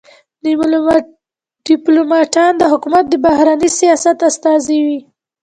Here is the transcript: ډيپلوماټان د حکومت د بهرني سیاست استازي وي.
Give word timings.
ډيپلوماټان 1.67 2.51
د 2.57 2.63
حکومت 2.71 3.03
د 3.09 3.15
بهرني 3.25 3.69
سیاست 3.79 4.17
استازي 4.29 4.79
وي. 4.87 4.99